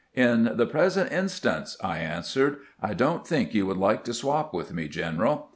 [0.25, 4.73] "In the present instance," I answered," I don't think you would like to swap with
[4.73, 5.49] me, general."